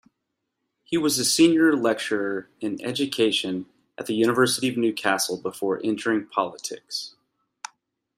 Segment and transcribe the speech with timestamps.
[0.83, 3.67] He was Senior Lecturer in Education
[3.99, 7.13] at the University of Newcastle before entering politics.